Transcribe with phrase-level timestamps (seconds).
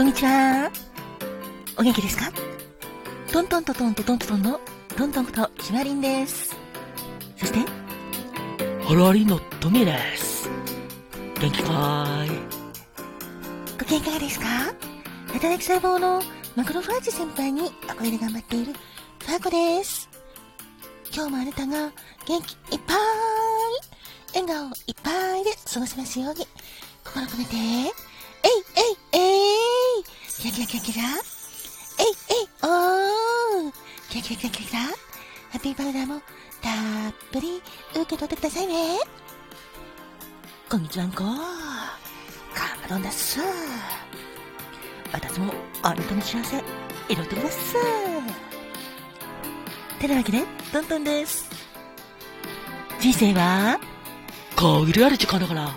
[0.00, 0.72] こんにちは。
[1.76, 2.32] お元気ですか？
[3.30, 4.60] トントントントントントントンの
[4.96, 6.56] トントンことひまりんです。
[7.36, 7.58] そして、
[8.82, 10.48] ハロアリのトミーです。
[11.38, 12.30] 元気かーい？
[13.78, 14.46] ご機嫌いかがですか？
[15.34, 16.22] 働き細胞の
[16.56, 20.08] マクロファージ先輩に憧れ頑張っているファーコです。
[21.14, 21.92] 今日もあなたが
[22.26, 22.96] 元気いっぱい、
[24.40, 26.46] 笑顔いっぱいで過ごせますように、
[27.04, 28.96] 心込めて、えいえい
[30.40, 31.04] キラキラキラキラ
[31.98, 33.72] えいえいおー
[34.08, 34.88] キラキラキラキラキラハ
[35.58, 36.22] ッピーパウダーも
[36.62, 36.70] た
[37.10, 37.60] っぷり
[37.94, 39.00] 受け取ってくださいね。
[40.70, 41.24] こんにちはんこ。
[42.54, 43.38] カマドンだっす。
[45.12, 46.64] 私もあなたの幸せ、
[47.10, 47.74] 彩ってくだす。
[49.98, 51.50] てなわけで、トントンです。
[52.98, 53.78] 人生は、
[54.56, 55.76] 限りある時間だから。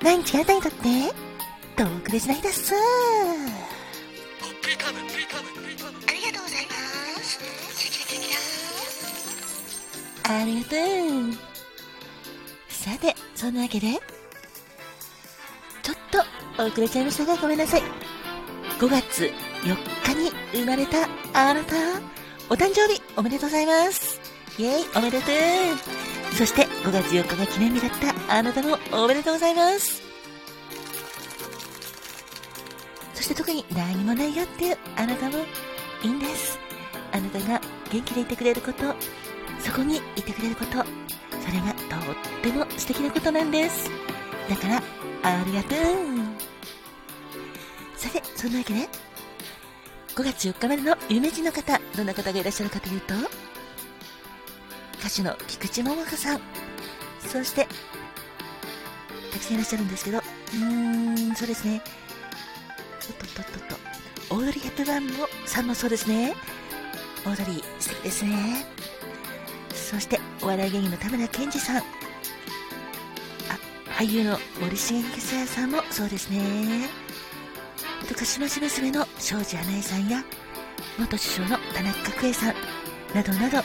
[0.00, 0.78] 毎日あなたにとって、
[1.74, 2.74] 特別な日だっす。
[10.24, 11.32] ありがとう。
[12.68, 14.00] さて、そんなわけで、
[15.82, 15.96] ちょっ
[16.56, 17.82] と遅れちゃいましたがごめんなさい。
[18.78, 19.30] 5月
[19.62, 21.76] 4日に生まれたあなた、
[22.50, 24.20] お誕生日おめでとうございます。
[24.58, 26.34] イェイ、おめでとう。
[26.36, 27.90] そして5月4日が記念日だっ
[28.26, 30.02] たあなたもおめでとうございます。
[33.14, 35.38] そして特に何もないよっていうあなたも
[36.02, 36.58] いいんです。
[37.12, 38.94] あなたが元気でいてくれること、
[39.62, 43.90] そこにいてくれること、それがとっても素敵なことなんです。
[44.48, 44.82] だから、
[45.22, 45.78] ありがとう。
[47.96, 48.88] さて、そんなわけで、
[50.14, 53.14] 5月4日までの有名人の方、どんな方がいらっしゃるかというと、
[54.98, 56.40] 歌手の菊池桃子さん、
[57.20, 57.66] そして、
[59.32, 61.80] たくさんいらっしゃるんですけど、うーん、そうですね、
[63.08, 63.78] おっとっとっとっ
[64.28, 66.34] と、オードリー・ヘップバンもさんもそうですね。
[67.24, 68.66] オードリー、素敵ですね。
[69.92, 71.76] そして、お笑い芸人の田村健二さん。
[71.76, 71.82] あ、
[73.90, 76.88] 俳優の森重久さんもそうですね。
[78.08, 80.24] と、鹿島市娘の庄司花江さんや、
[80.98, 82.54] 元首相の田中角栄さん、
[83.14, 83.62] などなど、あ、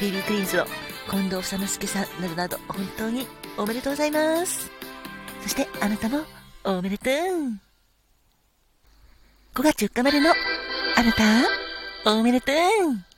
[0.00, 0.66] ビビークイーンズの
[1.10, 3.26] 近藤房之助さんなどなど、本当に
[3.56, 4.70] おめでとうございます。
[5.42, 6.20] そして、あなたも
[6.62, 7.14] おめでとう。
[9.54, 13.11] 5月4日までのあなた、おめでとう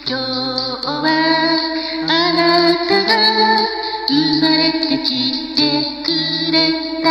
[0.06, 1.03] 今日は
[2.06, 2.39] あな
[2.87, 3.11] たが
[4.06, 5.11] 生まれてき
[5.56, 5.59] て
[6.05, 6.09] く
[6.53, 6.71] れ
[7.03, 7.11] た。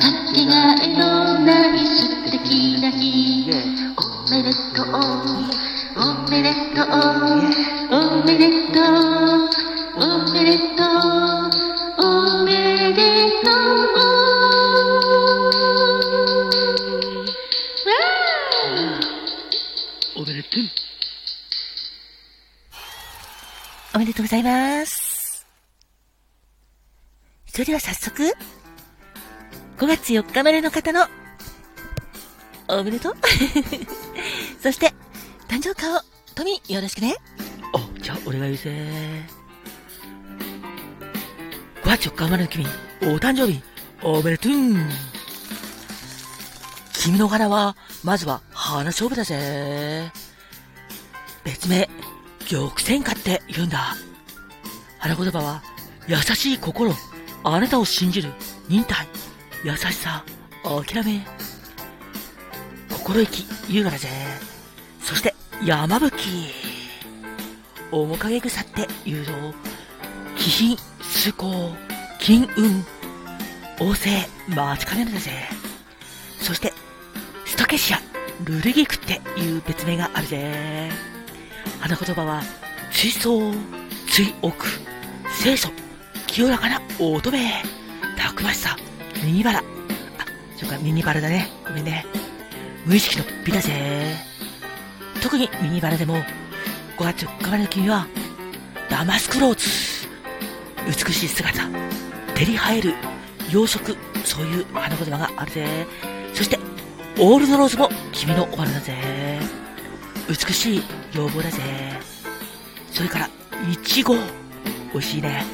[0.00, 3.52] かけがえのない素敵な日。
[3.98, 4.96] おめでとう。
[5.96, 6.00] お
[6.30, 6.88] めでとう、
[7.90, 8.80] おめでと
[9.26, 9.29] う、
[24.30, 25.44] ざいます。
[27.46, 28.22] それでは早速、
[29.78, 31.04] 5月4日生までの方の、
[32.68, 33.16] おめでとう。
[34.62, 34.94] そして、
[35.48, 36.02] 誕生花を、
[36.36, 37.16] トミ、よろしくね。
[37.74, 38.70] あ、じゃあ、俺が言うぜ。
[41.82, 42.66] 5月4日生まれの君、
[43.02, 43.60] お誕生日、
[44.00, 44.52] おめでとう
[46.92, 50.12] 君の花は、まずは、花勝負だぜ。
[51.42, 51.90] 別名、
[52.48, 53.96] 玉泉花って言うんだ。
[55.00, 55.62] 花言葉は、
[56.06, 56.92] 優しい心、
[57.42, 58.30] あなたを信じる、
[58.68, 59.06] 忍耐、
[59.64, 60.22] 優しさ、
[60.62, 61.26] 諦め、
[62.90, 64.08] 心意気、優雅だぜ。
[65.00, 65.34] そして、
[65.64, 66.52] 山吹
[67.90, 69.32] 面影草って言うと、
[70.36, 71.70] 気品、崇高、
[72.18, 72.84] 金運、
[73.78, 75.30] 旺盛、待ちかねるだぜ。
[76.42, 76.74] そして、
[77.46, 78.00] ストケシア、
[78.44, 80.90] ルルギクっていう別名があるぜ。
[81.80, 82.42] 花言葉は、
[82.92, 83.28] 追走、
[84.10, 84.66] 追奥、
[85.42, 85.70] 清楚、
[86.26, 87.38] 清らかな乙女、
[88.14, 88.76] たくましさ、
[89.24, 89.60] ミニバラ。
[89.60, 89.62] あ、
[90.54, 91.48] それかミニバラだね。
[91.66, 92.04] ごめんね。
[92.84, 94.16] 無意識の美だぜ。
[95.22, 96.16] 特にミニバラでも
[96.98, 98.06] 5月4日までの君は
[98.90, 100.06] ダマスクローズ
[100.86, 101.62] 美しい姿。
[102.34, 102.94] 照り生える。
[103.50, 103.96] 養殖。
[104.26, 105.86] そういう花言葉があるぜ。
[106.34, 106.58] そして
[107.18, 108.94] オールドローズも君のお花だぜ。
[110.28, 110.82] 美しい
[111.14, 111.62] 要望だぜ。
[112.92, 113.30] それから
[113.72, 114.16] イチゴ。
[114.92, 115.44] 美味しいね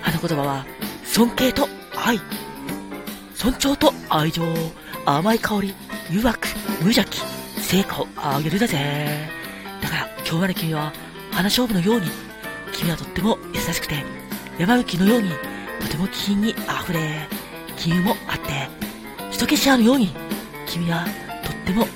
[0.00, 0.66] 花言葉は
[1.04, 2.20] 尊敬と愛
[3.34, 4.44] 尊重と愛情
[5.04, 5.74] 甘い香り
[6.10, 6.48] 誘惑
[6.80, 7.36] 無邪気
[7.66, 8.06] 成果を
[8.38, 9.28] 上げるだぜ。
[9.82, 10.92] だから、今日まで君は
[11.32, 12.06] 花勝負のように、
[12.72, 14.04] 君はとっても優しくて、
[14.56, 15.30] 山吹のように、
[15.80, 17.26] とても気品に溢れ、
[17.76, 18.68] 金運もあって、
[19.32, 20.14] 人消し合うように、
[20.66, 21.04] 君は
[21.44, 21.86] とっても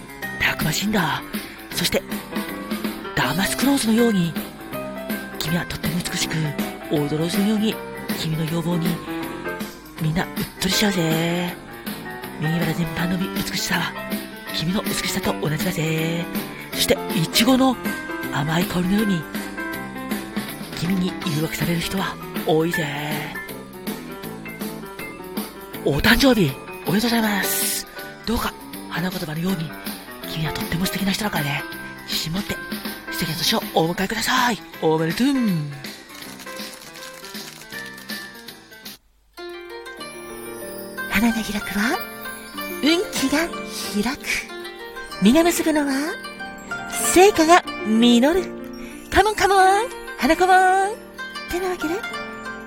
[0.41, 1.23] たくましいんだ。
[1.71, 2.03] そして、
[3.15, 4.35] ダマスクローズのように、
[5.51, 6.35] 君はとっても美しく、
[6.93, 7.75] オールドローズのように、
[8.21, 8.87] 君の要望に、
[10.01, 10.31] みんなうっ
[10.61, 11.53] とりしちゃうぜ。
[12.39, 13.93] 右腹全般の美しさは、
[14.55, 16.25] 君の美しさと同じだぜ。
[16.73, 17.77] そして、イチゴの
[18.33, 19.23] 甘い香りのように、
[20.79, 22.15] 君に誘惑される人は
[22.47, 22.87] 多いぜ。
[25.85, 26.53] お誕生日、
[26.87, 27.89] おめでとうございます。
[28.25, 28.55] どうか、
[28.89, 29.69] 花言葉のように、
[30.33, 31.65] 君はとっても素敵な人だからね、
[32.05, 32.55] 自信持って、
[33.21, 34.59] 素敵な年をお迎えください。
[34.81, 35.27] おめでとう。
[41.11, 41.99] 花が開くは、
[42.83, 43.47] 運気が
[44.03, 44.27] 開く。
[45.21, 46.15] 実が結ぶのは、
[47.13, 48.43] 成果が実る。
[49.11, 49.59] カモンカモン
[50.17, 50.97] 花子もん
[51.51, 51.95] てなわけで、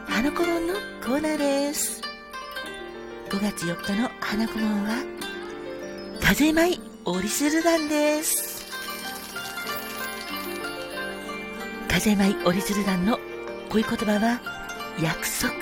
[0.08, 2.00] 花子もんのコーナーです。
[3.30, 5.04] 5月4日の花子もんは、
[6.22, 8.53] 風舞オリスルダンです。
[11.94, 13.20] 風舞オリスルダンの
[13.70, 14.42] 恋言葉は、
[15.00, 15.54] 約束。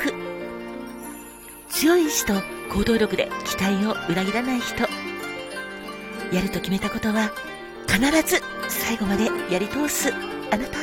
[1.68, 2.34] 強い意志と
[2.74, 4.84] 行動力で期待を裏切らない人。
[6.34, 7.32] やると決めたことは、
[7.86, 10.14] 必ず最後までやり通す
[10.52, 10.78] あなた。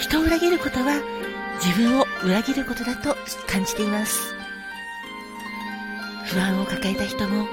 [0.00, 1.00] 人を裏切ることは
[1.64, 4.34] 自分を裏切ることだと感じています。
[6.26, 7.46] 不安を抱えた人も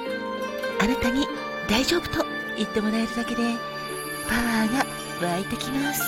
[0.79, 1.27] あなたに
[1.69, 2.25] 大丈夫と
[2.57, 3.43] 言ってもらえるだけで
[4.27, 6.01] パワーが湧いてきます。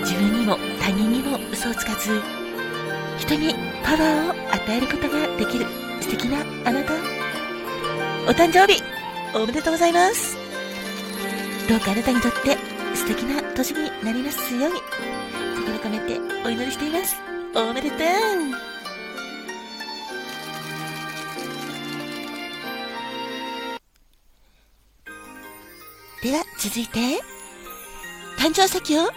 [0.00, 2.20] 自分にも他人にも嘘をつかず
[3.18, 5.66] 人にパワーを与えることができる
[6.00, 6.92] 素敵なあなた。
[8.26, 8.82] お誕生日
[9.34, 10.36] おめでとうございます。
[11.68, 12.56] どうかあなたにとって
[12.94, 14.80] 素敵な年になりますように、
[15.56, 17.16] 心込めてお祈りしています。
[17.54, 17.98] おめでとう
[26.24, 27.20] では、続いて、
[28.38, 29.10] 誕生石を、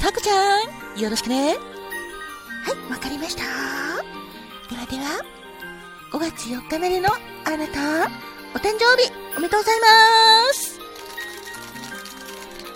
[0.00, 0.56] タコちゃ
[0.96, 1.50] ん、よろしくね。
[1.50, 3.42] はい、わかりました。
[4.68, 5.24] ではでは、
[6.10, 7.10] 5月4日までの
[7.44, 8.06] あなた、
[8.56, 10.80] お誕生日、おめでとうございます。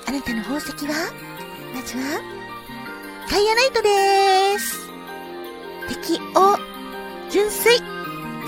[0.06, 1.12] あなたの宝石は、
[1.74, 2.20] まずは、
[3.28, 4.88] タイヤナイトです。
[5.88, 6.56] 適応、
[7.30, 7.80] 純粋、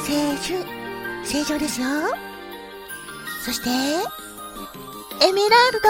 [0.06, 0.64] 清純、
[1.24, 1.88] 正常ですよ。
[3.44, 3.68] そして、
[5.20, 5.88] エメラルド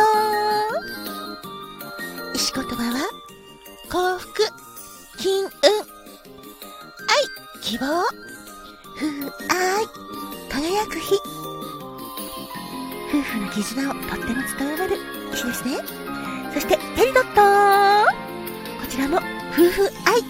[2.35, 3.11] 石言葉は、
[3.91, 4.43] 幸福、
[5.19, 5.53] 金運、愛、
[7.61, 8.05] 希望、
[8.97, 9.07] 風
[9.55, 9.87] 愛、
[10.49, 11.15] 輝く日。
[13.11, 14.97] 夫婦の絆をとっても伝わる
[15.35, 15.77] 石ですね。
[16.55, 17.41] そして、ペリドット
[18.81, 19.19] こちらも
[19.53, 20.23] 夫婦愛。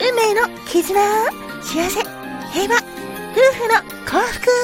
[0.00, 1.00] 運命の絆、
[1.62, 2.00] 幸せ、
[2.52, 2.80] 平和、
[3.32, 4.63] 夫婦の幸福。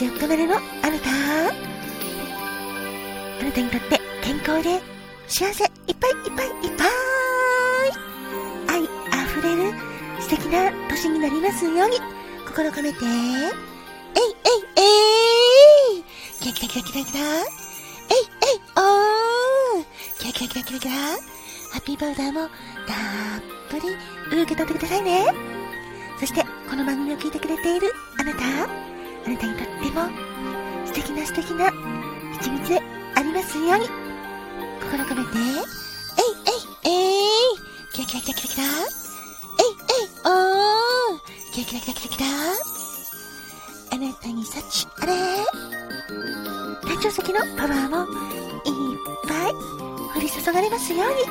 [0.00, 0.62] 4日までのあな
[0.98, 1.10] た。
[3.40, 4.80] あなたにとって健康で
[5.28, 6.88] 幸せいっぱいいっぱいいっぱい。
[8.68, 9.74] 愛あふれる
[10.18, 11.98] 素敵な年になりますように。
[12.46, 13.04] 心を込めて。
[13.04, 16.04] えいえいえい。
[16.40, 17.20] キラキラキラキラキラ。
[17.20, 17.44] えい
[18.40, 19.84] えいおー。
[20.18, 20.92] キラキラキラキラキラ。
[21.72, 22.50] ハッピーパウダーもたっ
[23.68, 23.94] ぷり
[24.42, 25.26] 受け取ってくださいね。
[26.18, 28.89] そしてこの番組を聞いてくれているあなた。
[29.26, 30.08] あなたにとっても
[30.86, 31.68] 素敵な素敵な
[32.40, 32.80] 一日で
[33.14, 33.86] ありますように。
[34.80, 35.30] 心込めて。
[36.18, 37.56] えいえいえい。
[37.92, 38.64] キラキラキラキラキラ。
[38.64, 41.20] えいえいおー。
[41.52, 42.26] キラキラキラキラキラ。
[43.92, 45.12] あなたに幸あれ。
[46.82, 47.96] 誕生石のパワーも
[48.64, 48.98] いっ
[49.28, 49.52] ぱい
[50.16, 51.22] 降り注がれますように。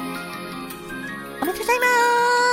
[1.42, 1.86] おめでとうございま
[2.46, 2.49] す。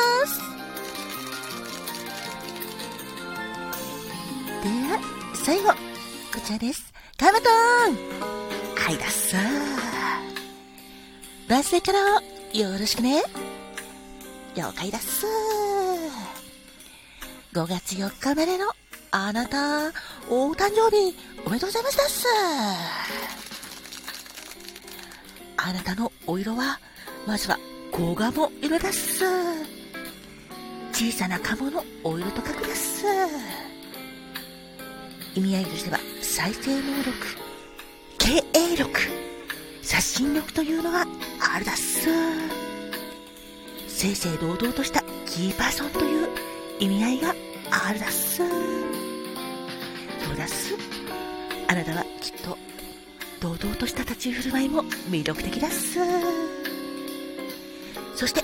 [6.47, 7.51] ちらですカマトン
[8.77, 9.37] はいだっさ
[11.49, 11.99] バースデーから
[12.57, 13.21] よろしくね
[14.55, 15.27] 了解だっす
[17.53, 18.67] 5月4日までの
[19.11, 19.89] あなた、
[20.29, 22.27] お誕生日、おめでとうございますだっす。
[25.57, 26.79] あなたのお色は、
[27.27, 27.59] まずは、
[27.93, 29.25] 黄鴨色だっす。
[30.93, 33.07] 小さな鴨のお色と書くだっす。
[35.37, 37.13] 意味合いとしては、再生能力、
[38.17, 38.99] 経営力、
[39.83, 41.07] 刷新力というのが
[41.39, 42.09] あるだっす。
[43.87, 46.29] 正々堂々としたキーパーソンという
[46.81, 47.35] 意味合いが
[47.71, 48.43] あるだっす。
[48.43, 48.47] を
[50.35, 50.75] 出す？
[51.69, 52.57] あなたはきっと
[53.41, 55.99] 堂々とした立ち振る舞いも魅力的だっす。
[58.15, 58.43] そして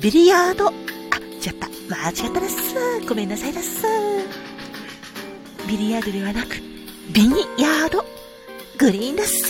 [0.00, 0.68] ビリヤード。
[0.68, 1.68] あ違った。
[1.88, 2.74] 間違っただっす。
[3.06, 4.15] ごめんなさいだっす。
[5.66, 6.62] ビリヤードではなく
[7.12, 8.04] ビニヤード。
[8.78, 9.48] グリーンだっす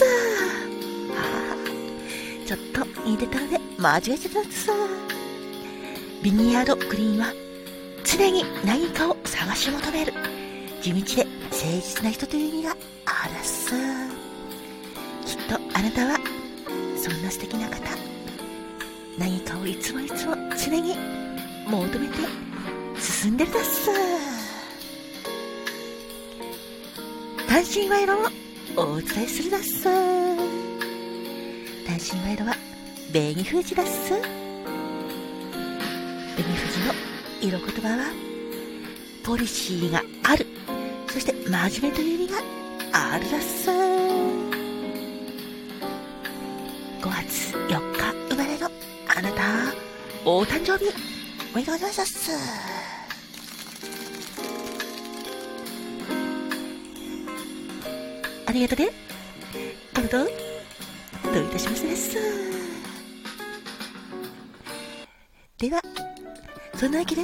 [2.45, 4.71] ちょっと言いてたので間違えちゃったっす
[6.23, 7.33] ビニヤードグリーンは
[8.05, 10.13] 常に何かを探し求める。
[10.81, 13.71] 地道で誠実な人という意味があるっす。
[15.25, 16.17] きっとあなたは
[16.95, 17.77] そんな素敵な方。
[19.19, 20.95] 何かをいつもいつも常に
[21.67, 22.15] 求めて
[22.97, 24.36] 進んでるだっす。
[27.47, 28.31] 単身賄賂
[28.75, 29.83] をお伝えするだっす。
[29.83, 30.37] 単
[31.95, 32.53] 身賄賂は
[33.11, 34.09] 紅富士だっす。
[34.09, 34.21] 紅
[36.35, 36.93] 富士の
[37.41, 38.11] 色言葉は
[39.23, 40.45] ポリシーがある。
[41.07, 42.39] そして真面目という意味が
[42.91, 43.69] あるだっす。
[43.69, 43.75] 5
[47.01, 48.69] 月4日生まれの
[49.07, 49.73] あなた
[50.25, 50.91] お誕生日
[51.53, 52.76] おめでとうございます。
[58.57, 58.89] りがとね。
[59.93, 62.17] どうどういたしましてです。
[65.57, 65.81] では
[66.75, 67.23] そんなわけで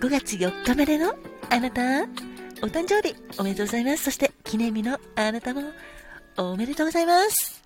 [0.00, 1.14] 5月4日までの
[1.50, 2.02] あなた
[2.62, 4.04] お誕生日おめでとうございます。
[4.04, 5.62] そして記念日のあなたも
[6.36, 7.62] おめでとうございます。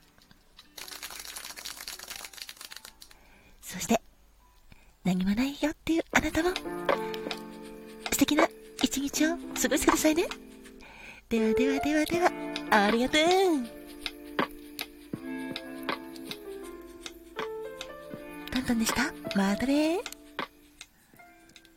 [3.63, 4.01] そして
[5.05, 6.51] 何もないよっていうあなたも
[8.13, 8.49] 素敵な
[8.83, 10.25] 一日を過ごしてくださいね。
[11.29, 12.31] ではではではでは。
[12.71, 13.23] ありがとう。
[18.53, 19.13] トントンでした。
[19.37, 19.99] またね。